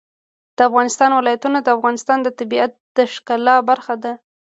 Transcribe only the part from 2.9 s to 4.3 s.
د ښکلا برخه ده.